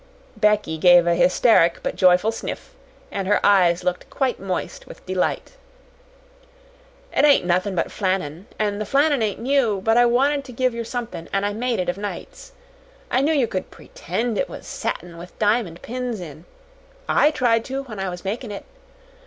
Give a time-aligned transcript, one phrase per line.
[0.35, 2.73] Becky gave a hysteric but joyful sniff,
[3.11, 5.57] and her eyes looked quite moist with delight.
[7.15, 10.73] "It ain't nothin' but flannin, an' the flannin ain't new; but I wanted to give
[10.73, 12.53] yer somethin' an' I made it of nights.
[13.11, 16.45] I knew yer could PRETEND it was satin with diamond pins in.
[17.07, 18.65] I tried to when I was makin' it.